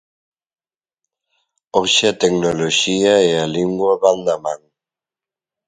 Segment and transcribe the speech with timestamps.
[1.77, 4.59] Hoxe a tecnoloxía e as lingua van da man.